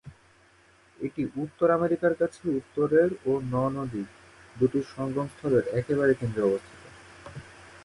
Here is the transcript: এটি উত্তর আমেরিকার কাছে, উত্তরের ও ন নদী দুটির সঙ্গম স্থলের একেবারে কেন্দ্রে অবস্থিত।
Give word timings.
এটি 0.99 1.21
উত্তর 1.35 1.67
আমেরিকার 1.71 2.13
কাছে, 2.15 2.41
উত্তরের 2.51 3.09
ও 3.25 3.33
ন 3.45 3.55
নদী 3.75 4.03
দুটির 4.55 4.85
সঙ্গম 4.95 5.27
স্থলের 5.33 5.65
একেবারে 5.79 6.13
কেন্দ্রে 6.19 6.47
অবস্থিত। 6.47 6.81